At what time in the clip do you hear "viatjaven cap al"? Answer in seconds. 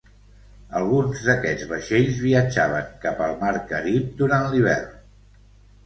2.29-3.39